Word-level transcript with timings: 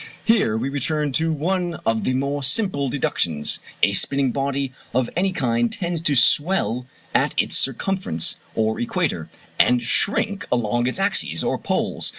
Here 0.25 0.57
we 0.57 0.67
return 0.69 1.11
to 1.11 1.31
one 1.31 1.75
of 1.85 2.05
the 2.05 2.13
more 2.15 2.41
simple 2.41 2.89
deductions. 2.89 3.59
A 3.83 3.93
spinning 3.93 4.31
body 4.31 4.73
of 4.95 5.11
any 5.15 5.31
kind 5.31 5.71
tends 5.71 6.01
to 6.01 6.15
swell 6.15 6.87
at 7.13 7.39
its 7.39 7.55
circumference 7.55 8.35
(or 8.55 8.79
equator), 8.79 9.29
and 9.59 9.79
shrink 9.79 10.47
along 10.51 10.87
its 10.87 10.99
axis 10.99 11.43
(or 11.43 11.59
poles). 11.59 12.09